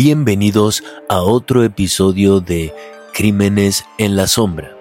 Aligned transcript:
Bienvenidos 0.00 0.84
a 1.08 1.22
otro 1.22 1.64
episodio 1.64 2.38
de 2.38 2.72
Crímenes 3.12 3.84
en 3.98 4.14
la 4.14 4.28
Sombra. 4.28 4.76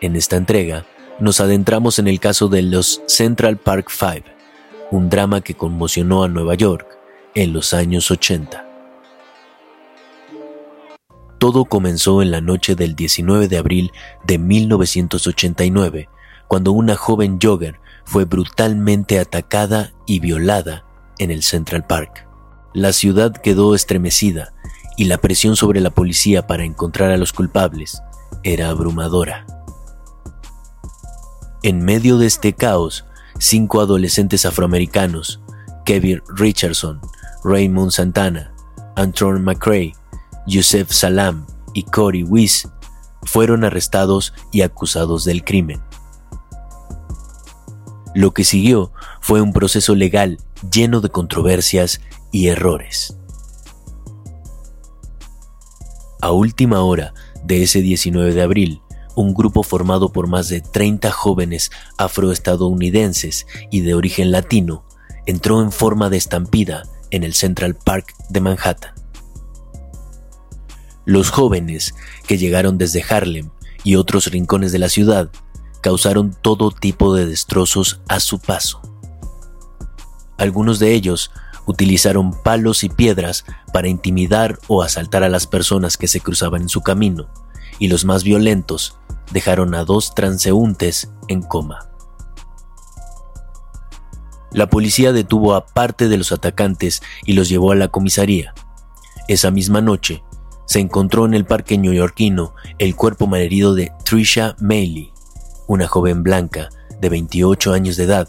En 0.00 0.14
esta 0.14 0.36
entrega 0.36 0.86
nos 1.18 1.40
adentramos 1.40 1.98
en 1.98 2.06
el 2.06 2.20
caso 2.20 2.46
de 2.46 2.62
los 2.62 3.02
Central 3.08 3.56
Park 3.56 3.90
Five, 3.90 4.22
un 4.92 5.10
drama 5.10 5.40
que 5.40 5.54
conmocionó 5.54 6.22
a 6.22 6.28
Nueva 6.28 6.54
York 6.54 6.86
en 7.34 7.52
los 7.52 7.74
años 7.74 8.08
80. 8.12 8.64
Todo 11.40 11.64
comenzó 11.64 12.22
en 12.22 12.30
la 12.30 12.40
noche 12.40 12.76
del 12.76 12.94
19 12.94 13.48
de 13.48 13.58
abril 13.58 13.90
de 14.22 14.38
1989, 14.38 16.08
cuando 16.46 16.70
una 16.70 16.94
joven 16.94 17.40
jogger 17.42 17.80
fue 18.04 18.26
brutalmente 18.26 19.18
atacada 19.18 19.92
y 20.06 20.20
violada 20.20 20.84
en 21.18 21.32
el 21.32 21.42
Central 21.42 21.84
Park. 21.84 22.31
La 22.74 22.92
ciudad 22.92 23.32
quedó 23.32 23.74
estremecida 23.74 24.54
y 24.96 25.04
la 25.04 25.18
presión 25.18 25.56
sobre 25.56 25.80
la 25.80 25.90
policía 25.90 26.46
para 26.46 26.64
encontrar 26.64 27.10
a 27.10 27.16
los 27.18 27.32
culpables 27.32 28.02
era 28.42 28.70
abrumadora. 28.70 29.46
En 31.62 31.84
medio 31.84 32.18
de 32.18 32.26
este 32.26 32.54
caos, 32.54 33.04
cinco 33.38 33.80
adolescentes 33.80 34.46
afroamericanos, 34.46 35.40
Kevin 35.84 36.22
Richardson, 36.34 37.00
Raymond 37.44 37.90
Santana, 37.90 38.54
Antron 38.96 39.44
McCrae, 39.44 39.94
Yusef 40.46 40.90
Salam 40.90 41.46
y 41.74 41.84
Corey 41.84 42.22
Weiss, 42.22 42.68
fueron 43.24 43.64
arrestados 43.64 44.32
y 44.50 44.62
acusados 44.62 45.24
del 45.24 45.44
crimen. 45.44 45.82
Lo 48.14 48.32
que 48.32 48.44
siguió 48.44 48.92
fue 49.20 49.40
un 49.40 49.52
proceso 49.52 49.94
legal 49.94 50.38
lleno 50.70 51.00
de 51.00 51.10
controversias 51.10 52.00
y 52.32 52.48
errores. 52.48 53.16
A 56.20 56.32
última 56.32 56.82
hora 56.82 57.14
de 57.44 57.62
ese 57.62 57.80
19 57.82 58.32
de 58.34 58.42
abril, 58.42 58.80
un 59.14 59.34
grupo 59.34 59.62
formado 59.62 60.12
por 60.12 60.26
más 60.26 60.48
de 60.48 60.60
30 60.60 61.10
jóvenes 61.10 61.70
afroestadounidenses 61.98 63.46
y 63.70 63.80
de 63.82 63.94
origen 63.94 64.32
latino 64.32 64.84
entró 65.26 65.60
en 65.62 65.70
forma 65.70 66.08
de 66.08 66.16
estampida 66.16 66.84
en 67.10 67.24
el 67.24 67.34
Central 67.34 67.74
Park 67.74 68.14
de 68.30 68.40
Manhattan. 68.40 68.94
Los 71.04 71.30
jóvenes, 71.30 71.94
que 72.26 72.38
llegaron 72.38 72.78
desde 72.78 73.02
Harlem 73.02 73.50
y 73.84 73.96
otros 73.96 74.28
rincones 74.28 74.72
de 74.72 74.78
la 74.78 74.88
ciudad, 74.88 75.30
causaron 75.80 76.34
todo 76.40 76.70
tipo 76.70 77.14
de 77.14 77.26
destrozos 77.26 78.00
a 78.08 78.20
su 78.20 78.38
paso. 78.38 78.80
Algunos 80.38 80.78
de 80.78 80.94
ellos 80.94 81.30
utilizaron 81.66 82.32
palos 82.32 82.84
y 82.84 82.88
piedras 82.88 83.44
para 83.72 83.88
intimidar 83.88 84.58
o 84.68 84.82
asaltar 84.82 85.22
a 85.22 85.28
las 85.28 85.46
personas 85.46 85.96
que 85.96 86.08
se 86.08 86.20
cruzaban 86.20 86.62
en 86.62 86.68
su 86.68 86.82
camino, 86.82 87.28
y 87.78 87.88
los 87.88 88.04
más 88.04 88.24
violentos 88.24 88.96
dejaron 89.32 89.74
a 89.74 89.84
dos 89.84 90.14
transeúntes 90.14 91.10
en 91.28 91.42
coma. 91.42 91.88
La 94.52 94.68
policía 94.68 95.12
detuvo 95.12 95.54
a 95.54 95.64
parte 95.64 96.08
de 96.08 96.18
los 96.18 96.30
atacantes 96.30 97.02
y 97.24 97.32
los 97.32 97.48
llevó 97.48 97.72
a 97.72 97.74
la 97.74 97.88
comisaría. 97.88 98.52
Esa 99.26 99.50
misma 99.50 99.80
noche, 99.80 100.22
se 100.66 100.78
encontró 100.78 101.26
en 101.26 101.34
el 101.34 101.44
parque 101.44 101.78
neoyorquino 101.78 102.54
el 102.78 102.94
cuerpo 102.94 103.26
malherido 103.26 103.74
de 103.74 103.92
Trisha 104.04 104.56
Maley, 104.60 105.12
una 105.66 105.88
joven 105.88 106.22
blanca 106.22 106.68
de 107.00 107.08
28 107.08 107.72
años 107.72 107.96
de 107.96 108.04
edad, 108.04 108.28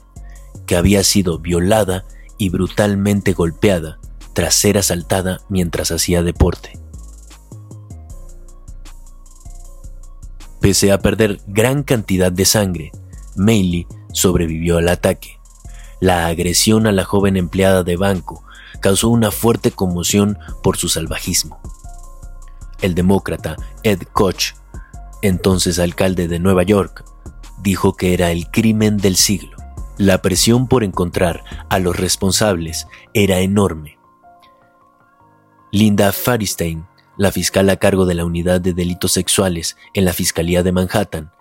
que 0.66 0.76
había 0.76 1.04
sido 1.04 1.40
violada 1.40 2.06
y 2.44 2.50
brutalmente 2.50 3.32
golpeada 3.32 4.00
tras 4.34 4.54
ser 4.54 4.78
asaltada 4.78 5.40
mientras 5.48 5.92
hacía 5.92 6.24
deporte. 6.24 6.78
Pese 10.60 10.92
a 10.92 11.00
perder 11.00 11.40
gran 11.48 11.84
cantidad 11.84 12.34
de 12.34 12.44
sangre, 12.44 12.92
Meili 13.38 13.88
sobrevivió 14.12 14.78
al 14.78 14.90
ataque. 14.90 15.40
La 16.02 16.28
agresión 16.28 16.86
a 16.86 16.92
la 16.92 17.06
joven 17.06 17.38
empleada 17.38 17.84
de 17.84 17.96
banco 17.96 18.44
causó 18.82 19.08
una 19.08 19.32
fuerte 19.32 19.72
conmoción 19.72 20.38
por 20.62 20.76
su 20.76 20.90
salvajismo. 20.90 21.62
El 22.82 22.94
demócrata 22.94 23.56
Ed 23.84 24.02
Koch, 24.12 24.56
entonces 25.22 25.80
alcalde 25.80 26.28
de 26.28 26.40
Nueva 26.40 26.64
York, 26.64 27.06
dijo 27.62 27.96
que 27.96 28.14
era 28.14 28.32
el 28.32 28.52
crimen 28.52 28.98
del 28.98 29.16
siglo. 29.16 29.53
La 29.98 30.24
presión 30.24 30.68
por 30.68 30.84
encontrar 30.84 31.44
a 31.70 31.78
los 31.78 31.96
responsables 31.96 32.88
era 33.14 33.42
enorme. 33.42 34.00
Linda 35.72 36.12
Faristein, 36.12 36.86
la 37.16 37.32
fiscal 37.32 37.70
a 37.70 37.76
cargo 37.76 38.08
de 38.08 38.16
la 38.16 38.26
unidad 38.26 38.60
de 38.60 38.74
delitos 38.74 39.12
sexuales 39.12 39.78
en 39.94 40.06
la 40.06 40.14
Fiscalía 40.14 40.64
de 40.64 40.72
Manhattan, 40.72 41.32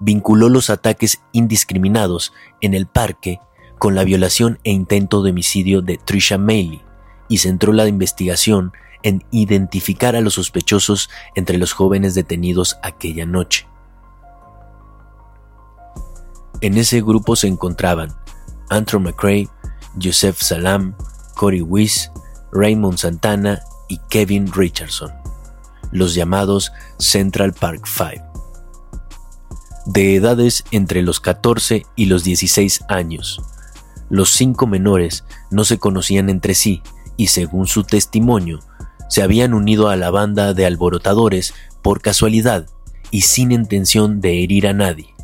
vinculó 0.00 0.48
los 0.48 0.70
ataques 0.70 1.22
indiscriminados 1.30 2.32
en 2.60 2.74
el 2.74 2.86
parque 2.86 3.38
con 3.78 3.94
la 3.94 4.02
violación 4.02 4.58
e 4.64 4.72
intento 4.72 5.22
de 5.22 5.30
homicidio 5.30 5.80
de 5.80 5.96
Trisha 5.96 6.36
Maley 6.36 6.82
y 7.28 7.38
centró 7.38 7.72
la 7.72 7.86
investigación 7.86 8.72
en 9.04 9.24
identificar 9.30 10.16
a 10.16 10.20
los 10.20 10.34
sospechosos 10.34 11.10
entre 11.36 11.58
los 11.58 11.72
jóvenes 11.72 12.14
detenidos 12.14 12.76
aquella 12.82 13.24
noche. 13.24 13.68
En 16.62 16.76
ese 16.76 17.00
grupo 17.00 17.36
se 17.36 17.46
encontraban 17.46 18.14
Andrew 18.68 19.00
McCrae, 19.00 19.48
Joseph 20.00 20.38
Salam, 20.40 20.94
Corey 21.34 21.62
Weiss, 21.62 22.10
Raymond 22.52 22.98
Santana 22.98 23.60
y 23.88 23.98
Kevin 24.10 24.52
Richardson, 24.52 25.10
los 25.90 26.14
llamados 26.14 26.70
Central 26.98 27.54
Park 27.54 27.86
Five. 27.86 28.22
De 29.86 30.14
edades 30.14 30.64
entre 30.70 31.02
los 31.02 31.18
14 31.18 31.86
y 31.96 32.06
los 32.06 32.24
16 32.24 32.84
años, 32.88 33.40
los 34.10 34.30
cinco 34.30 34.66
menores 34.66 35.24
no 35.50 35.64
se 35.64 35.78
conocían 35.78 36.28
entre 36.28 36.54
sí 36.54 36.82
y 37.16 37.28
según 37.28 37.66
su 37.66 37.84
testimonio, 37.84 38.60
se 39.08 39.22
habían 39.22 39.54
unido 39.54 39.88
a 39.88 39.96
la 39.96 40.10
banda 40.10 40.52
de 40.52 40.66
alborotadores 40.66 41.54
por 41.82 42.02
casualidad 42.02 42.66
y 43.10 43.22
sin 43.22 43.50
intención 43.50 44.20
de 44.20 44.44
herir 44.44 44.66
a 44.66 44.72
nadie. 44.72 45.14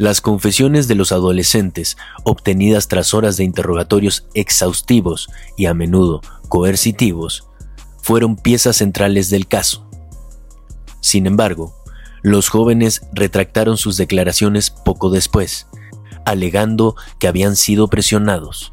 Las 0.00 0.22
confesiones 0.22 0.88
de 0.88 0.94
los 0.94 1.12
adolescentes, 1.12 1.98
obtenidas 2.24 2.88
tras 2.88 3.12
horas 3.12 3.36
de 3.36 3.44
interrogatorios 3.44 4.24
exhaustivos 4.32 5.28
y 5.58 5.66
a 5.66 5.74
menudo 5.74 6.22
coercitivos, 6.48 7.46
fueron 8.00 8.36
piezas 8.36 8.76
centrales 8.76 9.28
del 9.28 9.46
caso. 9.46 9.86
Sin 11.02 11.26
embargo, 11.26 11.74
los 12.22 12.48
jóvenes 12.48 13.02
retractaron 13.12 13.76
sus 13.76 13.98
declaraciones 13.98 14.70
poco 14.70 15.10
después, 15.10 15.66
alegando 16.24 16.96
que 17.18 17.28
habían 17.28 17.54
sido 17.54 17.88
presionados. 17.88 18.72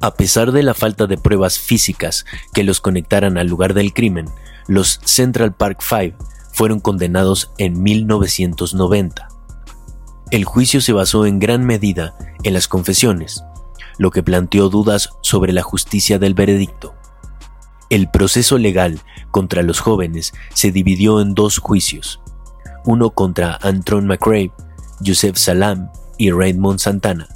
A 0.00 0.14
pesar 0.14 0.52
de 0.52 0.62
la 0.62 0.72
falta 0.72 1.06
de 1.06 1.18
pruebas 1.18 1.58
físicas 1.58 2.24
que 2.54 2.64
los 2.64 2.80
conectaran 2.80 3.36
al 3.36 3.48
lugar 3.48 3.74
del 3.74 3.92
crimen, 3.92 4.30
los 4.66 4.98
Central 5.04 5.54
Park 5.54 5.82
Five 5.82 6.16
fueron 6.54 6.80
condenados 6.80 7.52
en 7.58 7.82
1990. 7.82 9.28
El 10.30 10.44
juicio 10.44 10.80
se 10.80 10.94
basó 10.94 11.26
en 11.26 11.38
gran 11.38 11.66
medida 11.66 12.16
en 12.44 12.54
las 12.54 12.66
confesiones, 12.66 13.44
lo 13.98 14.10
que 14.10 14.22
planteó 14.22 14.70
dudas 14.70 15.10
sobre 15.20 15.52
la 15.52 15.62
justicia 15.62 16.18
del 16.18 16.32
veredicto. 16.32 16.94
El 17.90 18.10
proceso 18.10 18.56
legal 18.56 19.00
contra 19.30 19.62
los 19.62 19.80
jóvenes 19.80 20.32
se 20.54 20.70
dividió 20.72 21.20
en 21.20 21.34
dos 21.34 21.58
juicios, 21.58 22.20
uno 22.86 23.10
contra 23.10 23.58
Antron 23.60 24.06
McRae, 24.06 24.50
Joseph 25.04 25.36
Salam 25.36 25.90
y 26.16 26.30
Raymond 26.30 26.78
Santana, 26.78 27.28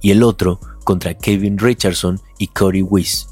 y 0.00 0.12
el 0.12 0.22
otro 0.22 0.60
contra 0.86 1.14
Kevin 1.14 1.58
Richardson 1.58 2.20
y 2.38 2.46
Corey 2.46 2.80
Weiss. 2.80 3.28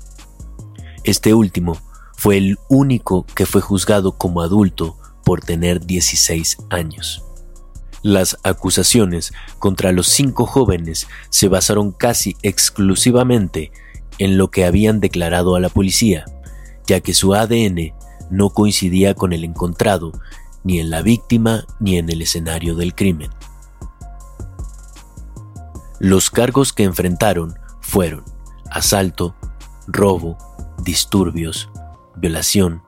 Este 1.04 1.34
último 1.34 1.78
fue 2.16 2.36
el 2.36 2.58
único 2.68 3.24
que 3.34 3.46
fue 3.46 3.60
juzgado 3.60 4.18
como 4.18 4.42
adulto 4.42 4.98
por 5.24 5.40
tener 5.40 5.86
16 5.86 6.58
años. 6.68 7.22
Las 8.02 8.38
acusaciones 8.42 9.32
contra 9.60 9.92
los 9.92 10.08
cinco 10.08 10.46
jóvenes 10.46 11.06
se 11.30 11.46
basaron 11.46 11.92
casi 11.92 12.36
exclusivamente 12.42 13.70
en 14.18 14.36
lo 14.36 14.50
que 14.50 14.64
habían 14.64 14.98
declarado 14.98 15.54
a 15.54 15.60
la 15.60 15.68
policía, 15.68 16.24
ya 16.88 16.98
que 17.00 17.14
su 17.14 17.34
ADN 17.34 17.94
no 18.30 18.50
coincidía 18.50 19.14
con 19.14 19.32
el 19.32 19.44
encontrado 19.44 20.10
ni 20.64 20.80
en 20.80 20.90
la 20.90 21.02
víctima 21.02 21.66
ni 21.78 21.98
en 21.98 22.10
el 22.10 22.20
escenario 22.20 22.74
del 22.74 22.96
crimen. 22.96 23.30
Los 26.04 26.28
cargos 26.28 26.74
que 26.74 26.82
enfrentaron 26.82 27.54
fueron 27.80 28.24
asalto, 28.70 29.34
robo, 29.86 30.36
disturbios, 30.82 31.70
violación, 32.14 32.82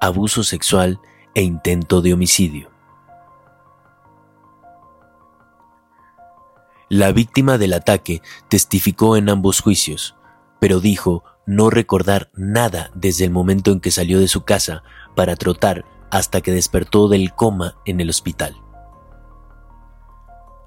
abuso 0.00 0.42
sexual 0.42 0.98
e 1.34 1.42
intento 1.42 2.00
de 2.00 2.14
homicidio. 2.14 2.70
La 6.88 7.12
víctima 7.12 7.58
del 7.58 7.74
ataque 7.74 8.22
testificó 8.48 9.18
en 9.18 9.28
ambos 9.28 9.60
juicios, 9.60 10.16
pero 10.58 10.80
dijo 10.80 11.24
no 11.44 11.68
recordar 11.68 12.30
nada 12.34 12.90
desde 12.94 13.26
el 13.26 13.32
momento 13.32 13.70
en 13.70 13.80
que 13.80 13.90
salió 13.90 14.18
de 14.18 14.28
su 14.28 14.44
casa 14.44 14.82
para 15.14 15.36
trotar 15.36 15.84
hasta 16.10 16.40
que 16.40 16.52
despertó 16.52 17.08
del 17.08 17.34
coma 17.34 17.76
en 17.84 18.00
el 18.00 18.08
hospital. 18.08 18.62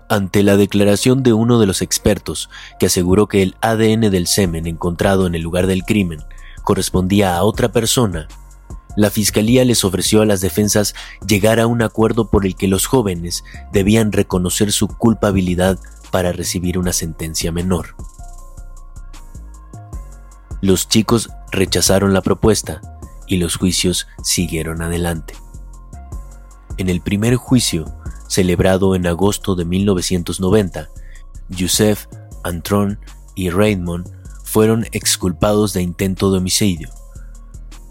Ante 0.07 0.43
la 0.43 0.55
declaración 0.55 1.23
de 1.23 1.33
uno 1.33 1.59
de 1.59 1.65
los 1.65 1.81
expertos 1.81 2.49
que 2.79 2.85
aseguró 2.85 3.27
que 3.27 3.41
el 3.41 3.55
ADN 3.61 4.11
del 4.11 4.27
semen 4.27 4.67
encontrado 4.67 5.25
en 5.25 5.33
el 5.33 5.41
lugar 5.41 5.65
del 5.65 5.83
crimen 5.83 6.23
correspondía 6.63 7.35
a 7.35 7.43
otra 7.43 7.71
persona, 7.71 8.27
la 8.95 9.09
fiscalía 9.09 9.65
les 9.65 9.83
ofreció 9.83 10.21
a 10.21 10.25
las 10.25 10.41
defensas 10.41 10.95
llegar 11.27 11.59
a 11.59 11.67
un 11.67 11.81
acuerdo 11.81 12.29
por 12.29 12.45
el 12.45 12.55
que 12.55 12.67
los 12.67 12.85
jóvenes 12.85 13.43
debían 13.73 14.11
reconocer 14.11 14.71
su 14.71 14.87
culpabilidad 14.87 15.79
para 16.11 16.31
recibir 16.31 16.77
una 16.77 16.93
sentencia 16.93 17.51
menor. 17.51 17.95
Los 20.61 20.87
chicos 20.87 21.29
rechazaron 21.51 22.13
la 22.13 22.21
propuesta 22.21 22.81
y 23.27 23.37
los 23.37 23.57
juicios 23.57 24.07
siguieron 24.23 24.81
adelante. 24.81 25.35
En 26.77 26.89
el 26.89 27.01
primer 27.01 27.35
juicio, 27.35 27.85
celebrado 28.27 28.95
en 28.95 29.07
agosto 29.07 29.55
de 29.55 29.65
1990, 29.65 30.89
Youssef, 31.49 32.07
Antron 32.43 32.99
y 33.35 33.49
Raymond 33.49 34.09
fueron 34.43 34.85
exculpados 34.91 35.73
de 35.73 35.81
intento 35.81 36.31
de 36.31 36.37
homicidio, 36.37 36.89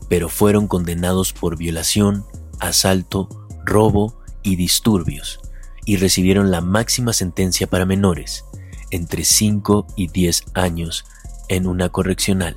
pero 0.09 0.29
fueron 0.29 0.67
condenados 0.67 1.33
por 1.33 1.57
violación, 1.57 2.25
asalto, 2.61 3.29
robo 3.65 4.23
y 4.43 4.57
disturbios, 4.57 5.41
y 5.85 5.97
recibieron 5.97 6.51
la 6.51 6.61
máxima 6.61 7.13
sentencia 7.13 7.67
para 7.67 7.85
menores, 7.85 8.45
entre 8.91 9.25
5 9.25 9.87
y 9.97 10.09
10 10.09 10.45
años, 10.55 11.05
en 11.49 11.67
una 11.67 11.89
correccional. 11.91 12.57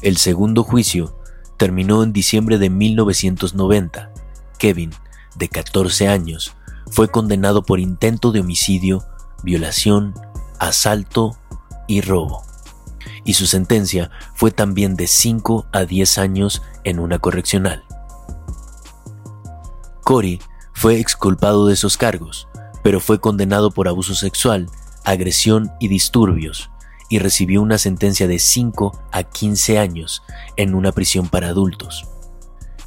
El 0.00 0.16
segundo 0.16 0.64
juicio 0.64 1.16
terminó 1.58 2.02
en 2.02 2.12
diciembre 2.12 2.58
de 2.58 2.70
1990. 2.70 4.10
Kevin 4.58 4.90
de 5.34 5.48
14 5.48 6.08
años, 6.08 6.54
fue 6.90 7.08
condenado 7.08 7.62
por 7.62 7.80
intento 7.80 8.32
de 8.32 8.40
homicidio, 8.40 9.04
violación, 9.42 10.14
asalto 10.58 11.36
y 11.88 12.00
robo. 12.00 12.42
Y 13.24 13.34
su 13.34 13.46
sentencia 13.46 14.10
fue 14.34 14.50
también 14.50 14.96
de 14.96 15.06
5 15.06 15.66
a 15.72 15.84
10 15.84 16.18
años 16.18 16.62
en 16.84 16.98
una 16.98 17.18
correccional. 17.18 17.84
Cory 20.02 20.40
fue 20.74 20.98
exculpado 20.98 21.66
de 21.66 21.74
esos 21.74 21.96
cargos, 21.96 22.48
pero 22.82 23.00
fue 23.00 23.20
condenado 23.20 23.70
por 23.70 23.88
abuso 23.88 24.14
sexual, 24.14 24.68
agresión 25.04 25.70
y 25.80 25.88
disturbios, 25.88 26.70
y 27.08 27.18
recibió 27.18 27.62
una 27.62 27.78
sentencia 27.78 28.26
de 28.26 28.38
5 28.38 29.00
a 29.12 29.22
15 29.22 29.78
años 29.78 30.22
en 30.56 30.74
una 30.74 30.92
prisión 30.92 31.28
para 31.28 31.48
adultos. 31.48 32.08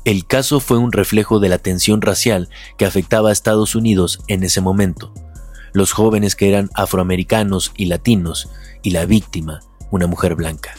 El 0.06 0.28
caso 0.28 0.60
fue 0.60 0.78
un 0.78 0.92
reflejo 0.92 1.40
de 1.40 1.50
la 1.50 1.58
tensión 1.58 2.00
racial 2.00 2.48
que 2.78 2.86
afectaba 2.86 3.30
a 3.30 3.32
Estados 3.32 3.74
Unidos 3.74 4.20
en 4.28 4.44
ese 4.44 4.62
momento. 4.62 5.12
Los 5.74 5.94
jóvenes 5.94 6.36
que 6.36 6.48
eran 6.48 6.70
afroamericanos 6.76 7.72
y 7.76 7.88
latinos 7.88 8.48
y 8.84 8.92
la 8.92 9.08
víctima, 9.08 9.62
una 9.90 10.06
mujer 10.06 10.36
blanca. 10.36 10.76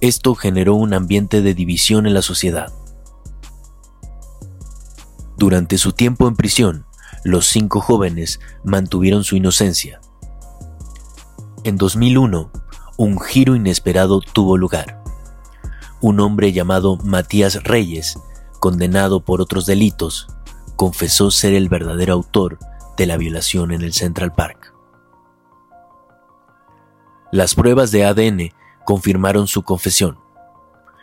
Esto 0.00 0.34
generó 0.34 0.74
un 0.74 0.94
ambiente 0.94 1.42
de 1.42 1.52
división 1.52 2.06
en 2.06 2.14
la 2.14 2.22
sociedad. 2.22 2.72
Durante 5.36 5.76
su 5.76 5.92
tiempo 5.92 6.26
en 6.28 6.34
prisión, 6.34 6.86
los 7.24 7.46
cinco 7.46 7.82
jóvenes 7.82 8.40
mantuvieron 8.64 9.22
su 9.22 9.36
inocencia. 9.36 10.00
En 11.62 11.76
2001, 11.76 12.50
un 12.96 13.20
giro 13.20 13.54
inesperado 13.54 14.20
tuvo 14.20 14.56
lugar 14.56 14.97
un 16.00 16.20
hombre 16.20 16.52
llamado 16.52 16.96
Matías 16.98 17.62
Reyes, 17.64 18.18
condenado 18.60 19.20
por 19.20 19.40
otros 19.40 19.66
delitos, 19.66 20.28
confesó 20.76 21.30
ser 21.30 21.54
el 21.54 21.68
verdadero 21.68 22.14
autor 22.14 22.58
de 22.96 23.06
la 23.06 23.16
violación 23.16 23.72
en 23.72 23.82
el 23.82 23.92
Central 23.92 24.34
Park. 24.34 24.74
Las 27.32 27.54
pruebas 27.54 27.90
de 27.90 28.04
ADN 28.04 28.52
confirmaron 28.84 29.48
su 29.48 29.62
confesión. 29.62 30.18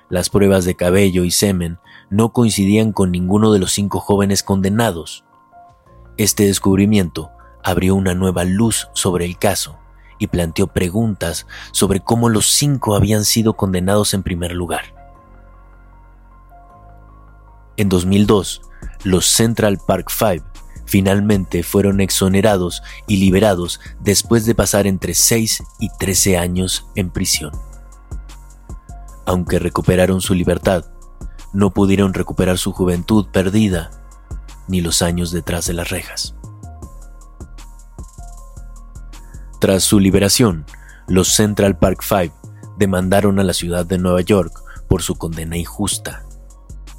Las 0.09 0.29
pruebas 0.29 0.65
de 0.65 0.75
cabello 0.75 1.23
y 1.23 1.31
semen 1.31 1.79
no 2.09 2.31
coincidían 2.31 2.93
con 2.93 3.11
ninguno 3.11 3.51
de 3.51 3.59
los 3.59 3.71
cinco 3.73 3.99
jóvenes 3.99 4.43
condenados. 4.43 5.25
Este 6.17 6.45
descubrimiento 6.45 7.31
abrió 7.63 7.95
una 7.95 8.13
nueva 8.13 8.43
luz 8.43 8.87
sobre 8.93 9.25
el 9.25 9.37
caso 9.37 9.77
y 10.19 10.27
planteó 10.27 10.67
preguntas 10.67 11.45
sobre 11.71 11.99
cómo 11.99 12.29
los 12.29 12.47
cinco 12.47 12.95
habían 12.95 13.25
sido 13.25 13.53
condenados 13.53 14.13
en 14.13 14.23
primer 14.23 14.53
lugar. 14.53 14.93
En 17.77 17.89
2002, 17.89 18.61
los 19.03 19.25
Central 19.25 19.79
Park 19.85 20.09
Five 20.09 20.43
finalmente 20.85 21.63
fueron 21.63 21.99
exonerados 21.99 22.81
y 23.07 23.17
liberados 23.17 23.79
después 23.99 24.45
de 24.45 24.55
pasar 24.55 24.87
entre 24.87 25.13
6 25.13 25.63
y 25.79 25.89
13 25.97 26.37
años 26.37 26.87
en 26.95 27.09
prisión. 27.09 27.51
Aunque 29.25 29.59
recuperaron 29.59 30.21
su 30.21 30.35
libertad, 30.35 30.85
no 31.53 31.71
pudieron 31.71 32.13
recuperar 32.13 32.57
su 32.57 32.71
juventud 32.71 33.27
perdida 33.31 33.89
ni 34.67 34.81
los 34.81 35.01
años 35.01 35.31
detrás 35.31 35.65
de 35.65 35.73
las 35.73 35.89
rejas. 35.89 36.34
Tras 39.65 39.83
su 39.83 39.99
liberación, 39.99 40.63
los 41.07 41.29
Central 41.29 41.75
Park 41.79 42.03
Five 42.03 42.31
demandaron 42.77 43.39
a 43.39 43.43
la 43.43 43.53
ciudad 43.53 43.83
de 43.83 43.97
Nueva 43.97 44.21
York 44.21 44.53
por 44.87 45.01
su 45.01 45.15
condena 45.15 45.57
injusta. 45.57 46.23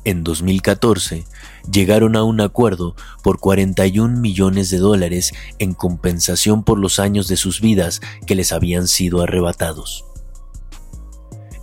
En 0.02 0.24
2014, 0.24 1.26
llegaron 1.70 2.16
a 2.16 2.24
un 2.24 2.40
acuerdo 2.40 2.96
por 3.22 3.38
41 3.38 4.18
millones 4.18 4.68
de 4.70 4.78
dólares 4.78 5.32
en 5.60 5.74
compensación 5.74 6.64
por 6.64 6.80
los 6.80 6.98
años 6.98 7.28
de 7.28 7.36
sus 7.36 7.60
vidas 7.60 8.00
que 8.26 8.34
les 8.34 8.50
habían 8.50 8.88
sido 8.88 9.22
arrebatados. 9.22 10.05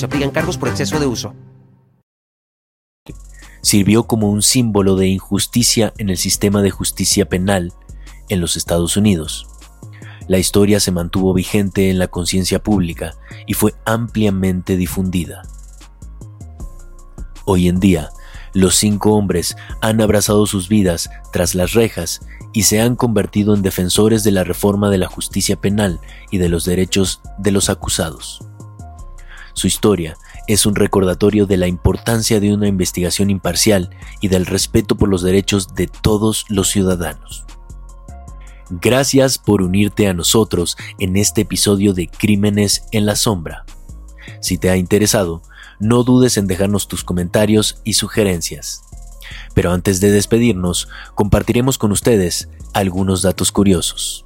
Se 0.00 0.06
aplican 0.06 0.30
cargos 0.30 0.56
por 0.56 0.68
exceso 0.68 0.98
de 0.98 1.06
uso 1.06 1.34
sirvió 3.62 4.04
como 4.04 4.30
un 4.30 4.42
símbolo 4.42 4.96
de 4.96 5.08
injusticia 5.08 5.92
en 5.98 6.08
el 6.08 6.16
sistema 6.16 6.62
de 6.62 6.70
justicia 6.70 7.28
penal 7.28 7.72
en 8.28 8.40
los 8.40 8.56
Estados 8.56 8.96
Unidos. 8.96 9.46
La 10.28 10.38
historia 10.38 10.80
se 10.80 10.92
mantuvo 10.92 11.34
vigente 11.34 11.90
en 11.90 11.98
la 11.98 12.08
conciencia 12.08 12.62
pública 12.62 13.14
y 13.46 13.54
fue 13.54 13.74
ampliamente 13.84 14.76
difundida. 14.76 15.42
Hoy 17.44 17.68
en 17.68 17.80
día, 17.80 18.10
los 18.54 18.76
cinco 18.76 19.12
hombres 19.12 19.56
han 19.80 20.00
abrazado 20.00 20.46
sus 20.46 20.68
vidas 20.68 21.10
tras 21.32 21.54
las 21.54 21.72
rejas 21.72 22.20
y 22.52 22.64
se 22.64 22.80
han 22.80 22.96
convertido 22.96 23.54
en 23.54 23.62
defensores 23.62 24.24
de 24.24 24.32
la 24.32 24.44
reforma 24.44 24.88
de 24.90 24.98
la 24.98 25.06
justicia 25.06 25.56
penal 25.56 26.00
y 26.30 26.38
de 26.38 26.48
los 26.48 26.64
derechos 26.64 27.20
de 27.38 27.50
los 27.50 27.68
acusados. 27.70 28.49
Su 29.60 29.66
historia 29.66 30.16
es 30.46 30.64
un 30.64 30.74
recordatorio 30.74 31.44
de 31.44 31.58
la 31.58 31.66
importancia 31.66 32.40
de 32.40 32.54
una 32.54 32.66
investigación 32.66 33.28
imparcial 33.28 33.90
y 34.22 34.28
del 34.28 34.46
respeto 34.46 34.96
por 34.96 35.10
los 35.10 35.20
derechos 35.20 35.74
de 35.74 35.86
todos 35.86 36.46
los 36.48 36.70
ciudadanos. 36.70 37.44
Gracias 38.70 39.36
por 39.36 39.60
unirte 39.60 40.08
a 40.08 40.14
nosotros 40.14 40.78
en 40.98 41.18
este 41.18 41.42
episodio 41.42 41.92
de 41.92 42.08
Crímenes 42.08 42.84
en 42.90 43.04
la 43.04 43.16
Sombra. 43.16 43.66
Si 44.40 44.56
te 44.56 44.70
ha 44.70 44.78
interesado, 44.78 45.42
no 45.78 46.04
dudes 46.04 46.38
en 46.38 46.46
dejarnos 46.46 46.88
tus 46.88 47.04
comentarios 47.04 47.82
y 47.84 47.92
sugerencias. 47.92 48.80
Pero 49.52 49.72
antes 49.72 50.00
de 50.00 50.10
despedirnos, 50.10 50.88
compartiremos 51.14 51.76
con 51.76 51.92
ustedes 51.92 52.48
algunos 52.72 53.20
datos 53.20 53.52
curiosos. 53.52 54.24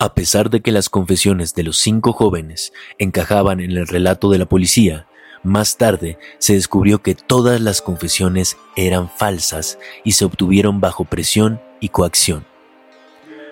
A 0.00 0.14
pesar 0.14 0.48
de 0.48 0.60
que 0.60 0.70
las 0.70 0.90
confesiones 0.90 1.56
de 1.56 1.64
los 1.64 1.78
cinco 1.78 2.12
jóvenes 2.12 2.72
encajaban 2.98 3.58
en 3.58 3.72
el 3.72 3.88
relato 3.88 4.30
de 4.30 4.38
la 4.38 4.46
policía, 4.46 5.08
más 5.42 5.76
tarde 5.76 6.18
se 6.38 6.54
descubrió 6.54 7.02
que 7.02 7.16
todas 7.16 7.60
las 7.60 7.82
confesiones 7.82 8.56
eran 8.76 9.10
falsas 9.10 9.76
y 10.04 10.12
se 10.12 10.24
obtuvieron 10.24 10.80
bajo 10.80 11.04
presión 11.04 11.60
y 11.80 11.88
coacción. 11.88 12.46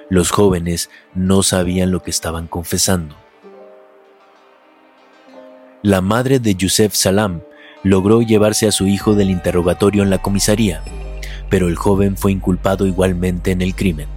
Los 0.08 0.30
jóvenes 0.30 0.88
no 1.16 1.42
sabían 1.42 1.90
lo 1.90 2.04
que 2.04 2.12
estaban 2.12 2.46
confesando. 2.46 3.16
La 5.82 6.00
madre 6.00 6.38
de 6.38 6.54
Yusef 6.54 6.94
Salam 6.94 7.40
logró 7.82 8.22
llevarse 8.22 8.68
a 8.68 8.72
su 8.72 8.86
hijo 8.86 9.16
del 9.16 9.30
interrogatorio 9.30 10.04
en 10.04 10.10
la 10.10 10.22
comisaría, 10.22 10.80
pero 11.50 11.66
el 11.66 11.74
joven 11.74 12.16
fue 12.16 12.30
inculpado 12.30 12.86
igualmente 12.86 13.50
en 13.50 13.62
el 13.62 13.74
crimen. 13.74 14.15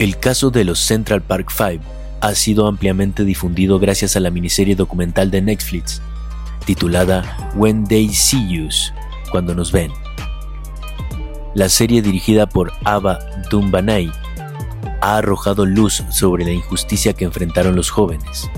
El 0.00 0.18
caso 0.18 0.50
de 0.50 0.64
los 0.64 0.78
Central 0.78 1.20
Park 1.20 1.52
Five 1.54 1.80
ha 2.22 2.34
sido 2.34 2.66
ampliamente 2.66 3.22
difundido 3.22 3.78
gracias 3.78 4.16
a 4.16 4.20
la 4.20 4.30
miniserie 4.30 4.74
documental 4.74 5.30
de 5.30 5.42
Netflix, 5.42 6.00
titulada 6.64 7.52
When 7.54 7.86
They 7.86 8.08
See 8.08 8.64
Us, 8.64 8.94
cuando 9.30 9.54
nos 9.54 9.72
ven. 9.72 9.92
La 11.52 11.68
serie 11.68 12.00
dirigida 12.00 12.48
por 12.48 12.72
Ava 12.84 13.18
Dumbanay 13.50 14.10
ha 15.02 15.18
arrojado 15.18 15.66
luz 15.66 16.02
sobre 16.08 16.46
la 16.46 16.52
injusticia 16.52 17.12
que 17.12 17.26
enfrentaron 17.26 17.76
los 17.76 17.90
jóvenes. 17.90 18.48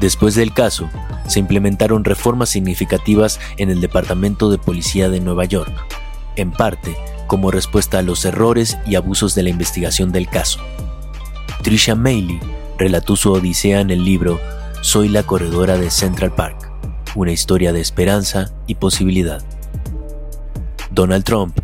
Después 0.00 0.34
del 0.34 0.52
caso, 0.52 0.90
se 1.28 1.38
implementaron 1.38 2.02
reformas 2.02 2.48
significativas 2.48 3.38
en 3.58 3.70
el 3.70 3.80
Departamento 3.80 4.50
de 4.50 4.58
Policía 4.58 5.08
de 5.08 5.20
Nueva 5.20 5.44
York, 5.44 5.72
en 6.34 6.50
parte 6.50 6.96
como 7.28 7.52
respuesta 7.52 8.00
a 8.00 8.02
los 8.02 8.24
errores 8.24 8.76
y 8.84 8.96
abusos 8.96 9.36
de 9.36 9.44
la 9.44 9.50
investigación 9.50 10.10
del 10.10 10.28
caso. 10.28 10.58
Trisha 11.62 11.94
Mailey 11.94 12.40
relató 12.78 13.14
su 13.14 13.30
odisea 13.30 13.80
en 13.80 13.90
el 13.90 14.04
libro 14.04 14.40
Soy 14.80 15.08
la 15.08 15.22
corredora 15.22 15.76
de 15.78 15.90
Central 15.90 16.34
Park, 16.34 16.72
una 17.14 17.30
historia 17.30 17.72
de 17.72 17.80
esperanza 17.80 18.52
y 18.66 18.74
posibilidad. 18.74 19.42
Donald 20.90 21.24
Trump 21.24 21.56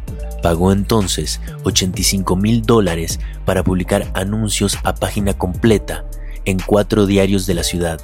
pagó 0.42 0.72
entonces 0.72 1.40
85 1.64 2.36
mil 2.36 2.62
dólares 2.62 3.18
para 3.44 3.64
publicar 3.64 4.10
anuncios 4.14 4.78
a 4.84 4.94
página 4.94 5.32
completa 5.32 6.04
en 6.44 6.58
cuatro 6.58 7.06
diarios 7.06 7.46
de 7.46 7.54
la 7.54 7.64
ciudad, 7.64 8.00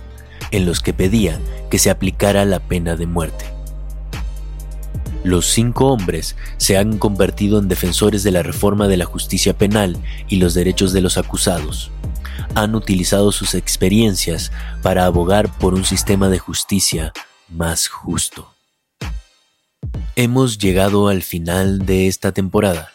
en 0.51 0.65
los 0.65 0.81
que 0.81 0.95
pedía 0.95 1.39
que 1.71 1.79
se 1.79 1.91
aplicara 1.91 2.45
la 2.47 2.59
pena 2.59 2.97
de 2.97 3.07
muerte. 3.07 3.60
Los 5.23 5.47
cinco 5.47 5.89
hombres 5.89 6.37
se 6.57 6.79
han 6.79 6.97
convertido 6.97 7.59
en 7.59 7.69
defensores 7.69 8.23
de 8.23 8.31
la 8.31 8.43
reforma 8.43 8.89
de 8.89 8.97
la 8.97 9.05
justicia 9.05 9.57
penal 9.57 9.99
y 10.29 10.37
los 10.37 10.55
derechos 10.55 10.93
de 10.93 11.03
los 11.03 11.19
acusados. 11.19 11.91
Han 12.55 12.75
utilizado 12.75 13.31
sus 13.31 13.55
experiencias 13.55 14.51
para 14.83 15.05
abogar 15.05 15.53
por 15.59 15.75
un 15.75 15.85
sistema 15.85 16.29
de 16.31 16.39
justicia 16.39 17.13
más 17.49 17.89
justo. 17.89 18.55
Hemos 20.17 20.59
llegado 20.59 21.09
al 21.09 21.23
final 21.23 21.85
de 21.85 22.07
esta 22.07 22.33
temporada, 22.33 22.91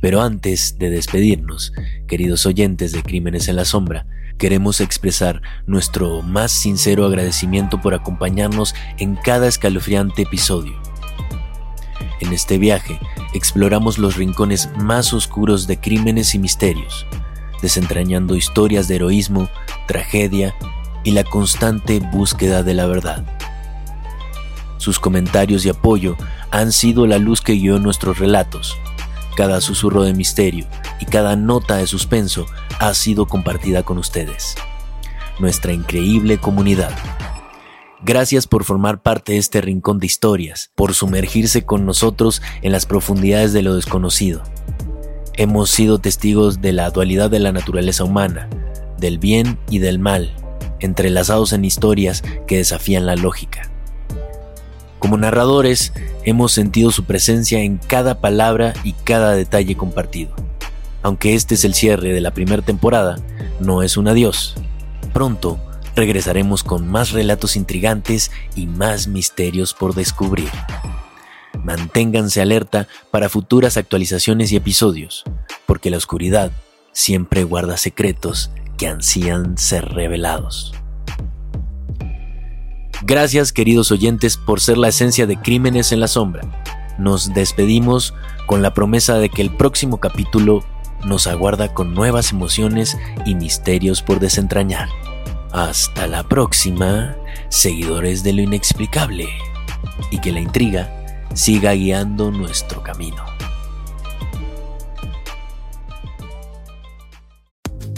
pero 0.00 0.22
antes 0.22 0.78
de 0.78 0.90
despedirnos, 0.90 1.72
queridos 2.06 2.46
oyentes 2.46 2.92
de 2.92 3.02
Crímenes 3.02 3.48
en 3.48 3.56
la 3.56 3.64
Sombra, 3.64 4.06
queremos 4.38 4.80
expresar 4.80 5.42
nuestro 5.66 6.22
más 6.22 6.50
sincero 6.52 7.04
agradecimiento 7.04 7.80
por 7.80 7.94
acompañarnos 7.94 8.74
en 8.98 9.16
cada 9.16 9.48
escalofriante 9.48 10.22
episodio. 10.22 10.87
En 12.20 12.32
este 12.32 12.58
viaje 12.58 12.98
exploramos 13.32 13.98
los 13.98 14.16
rincones 14.16 14.70
más 14.76 15.12
oscuros 15.12 15.66
de 15.66 15.78
crímenes 15.78 16.34
y 16.34 16.38
misterios, 16.38 17.06
desentrañando 17.62 18.34
historias 18.34 18.88
de 18.88 18.96
heroísmo, 18.96 19.48
tragedia 19.86 20.54
y 21.04 21.12
la 21.12 21.24
constante 21.24 22.00
búsqueda 22.00 22.62
de 22.62 22.74
la 22.74 22.86
verdad. 22.86 23.24
Sus 24.78 24.98
comentarios 24.98 25.64
y 25.64 25.68
apoyo 25.68 26.16
han 26.50 26.72
sido 26.72 27.06
la 27.06 27.18
luz 27.18 27.40
que 27.40 27.54
guió 27.54 27.78
nuestros 27.78 28.18
relatos. 28.18 28.76
Cada 29.36 29.60
susurro 29.60 30.02
de 30.02 30.14
misterio 30.14 30.66
y 31.00 31.04
cada 31.04 31.36
nota 31.36 31.76
de 31.76 31.86
suspenso 31.86 32.46
ha 32.80 32.94
sido 32.94 33.26
compartida 33.26 33.84
con 33.84 33.98
ustedes. 33.98 34.56
Nuestra 35.38 35.72
increíble 35.72 36.38
comunidad 36.38 36.90
Gracias 38.00 38.46
por 38.46 38.62
formar 38.62 39.02
parte 39.02 39.32
de 39.32 39.38
este 39.38 39.60
rincón 39.60 39.98
de 39.98 40.06
historias, 40.06 40.70
por 40.76 40.94
sumergirse 40.94 41.64
con 41.64 41.84
nosotros 41.84 42.42
en 42.62 42.70
las 42.70 42.86
profundidades 42.86 43.52
de 43.52 43.62
lo 43.62 43.74
desconocido. 43.74 44.44
Hemos 45.34 45.70
sido 45.70 45.98
testigos 45.98 46.60
de 46.60 46.72
la 46.72 46.90
dualidad 46.90 47.28
de 47.28 47.40
la 47.40 47.50
naturaleza 47.50 48.04
humana, 48.04 48.48
del 48.98 49.18
bien 49.18 49.58
y 49.68 49.80
del 49.80 49.98
mal, 49.98 50.32
entrelazados 50.78 51.52
en 51.52 51.64
historias 51.64 52.22
que 52.46 52.58
desafían 52.58 53.04
la 53.04 53.16
lógica. 53.16 53.68
Como 55.00 55.16
narradores, 55.16 55.92
hemos 56.22 56.52
sentido 56.52 56.92
su 56.92 57.02
presencia 57.04 57.62
en 57.62 57.78
cada 57.78 58.20
palabra 58.20 58.74
y 58.84 58.92
cada 58.92 59.34
detalle 59.34 59.76
compartido. 59.76 60.36
Aunque 61.02 61.34
este 61.34 61.56
es 61.56 61.64
el 61.64 61.74
cierre 61.74 62.12
de 62.12 62.20
la 62.20 62.32
primera 62.32 62.62
temporada, 62.62 63.18
no 63.58 63.82
es 63.82 63.96
un 63.96 64.06
adiós. 64.06 64.54
Pronto 65.12 65.58
regresaremos 65.98 66.62
con 66.62 66.86
más 66.86 67.10
relatos 67.10 67.56
intrigantes 67.56 68.30
y 68.54 68.66
más 68.66 69.08
misterios 69.08 69.74
por 69.74 69.94
descubrir. 69.94 70.48
Manténganse 71.64 72.40
alerta 72.40 72.86
para 73.10 73.28
futuras 73.28 73.76
actualizaciones 73.76 74.52
y 74.52 74.56
episodios, 74.56 75.24
porque 75.66 75.90
la 75.90 75.96
oscuridad 75.96 76.52
siempre 76.92 77.42
guarda 77.42 77.76
secretos 77.76 78.52
que 78.76 78.86
ansían 78.86 79.58
ser 79.58 79.86
revelados. 79.88 80.72
Gracias 83.02 83.52
queridos 83.52 83.90
oyentes 83.90 84.36
por 84.36 84.60
ser 84.60 84.78
la 84.78 84.88
esencia 84.88 85.26
de 85.26 85.36
Crímenes 85.36 85.90
en 85.90 85.98
la 85.98 86.08
Sombra. 86.08 86.42
Nos 86.96 87.34
despedimos 87.34 88.14
con 88.46 88.62
la 88.62 88.72
promesa 88.72 89.18
de 89.18 89.30
que 89.30 89.42
el 89.42 89.50
próximo 89.50 89.98
capítulo 89.98 90.64
nos 91.04 91.26
aguarda 91.26 91.74
con 91.74 91.92
nuevas 91.92 92.30
emociones 92.30 92.96
y 93.26 93.34
misterios 93.34 94.00
por 94.00 94.20
desentrañar. 94.20 94.88
Hasta 95.52 96.06
la 96.06 96.28
próxima, 96.28 97.16
seguidores 97.48 98.22
de 98.22 98.34
lo 98.34 98.42
inexplicable, 98.42 99.28
y 100.10 100.20
que 100.20 100.30
la 100.30 100.40
intriga 100.40 101.26
siga 101.34 101.72
guiando 101.72 102.30
nuestro 102.30 102.82
camino. 102.82 103.24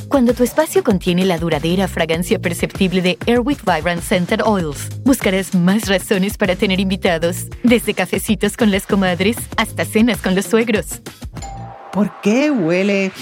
Cuando 0.08 0.34
tu 0.34 0.42
espacio 0.42 0.82
contiene 0.84 1.24
la 1.24 1.38
duradera 1.38 1.86
fragancia 1.88 2.40
perceptible 2.40 3.00
de 3.00 3.18
Airwick 3.26 3.64
Vibrant 3.64 4.02
Scented 4.02 4.40
Oils, 4.44 4.88
buscarás 5.04 5.54
más 5.54 5.88
razones 5.88 6.36
para 6.36 6.56
tener 6.56 6.80
invitados, 6.80 7.46
desde 7.62 7.94
cafecitos 7.94 8.56
con 8.56 8.70
las 8.70 8.86
comadres 8.86 9.36
hasta 9.56 9.84
cenas 9.84 10.20
con 10.20 10.34
los 10.34 10.46
suegros. 10.46 11.00
¿Por 11.92 12.20
qué 12.22 12.50
huele 12.50 13.12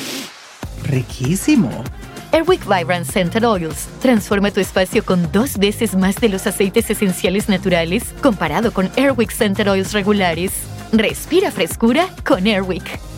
riquísimo? 0.85 1.85
Airwick 2.31 2.65
Vibrant 2.67 3.07
Scented 3.07 3.43
Oils 3.43 3.89
transforma 4.03 4.51
tu 4.51 4.61
espacio 4.61 5.03
con 5.03 5.33
dos 5.33 5.57
veces 5.57 5.95
más 5.97 6.17
de 6.17 6.29
los 6.29 6.47
aceites 6.47 6.91
esenciales 6.91 7.49
naturales 7.49 8.05
comparado 8.23 8.73
con 8.73 8.91
Airwick 8.97 9.31
Scented 9.31 9.71
Oils 9.71 9.93
regulares. 9.95 10.53
Respira 10.93 11.51
frescura 11.51 12.07
con 12.25 12.47
Airwick. 12.47 13.18